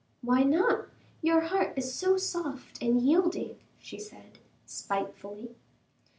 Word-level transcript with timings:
"Why 0.23 0.41
not? 0.41 0.87
Your 1.21 1.41
heart 1.41 1.73
is 1.75 1.93
so 1.93 2.17
soft 2.17 2.81
and 2.81 2.99
yielding," 2.99 3.59
she 3.77 3.99
said, 3.99 4.39
spitefully. 4.65 5.55